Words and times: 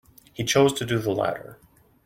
He 0.33 0.43
chose 0.45 0.73
to 0.73 0.83
do 0.83 0.97
the 0.97 1.11
latter. 1.11 1.59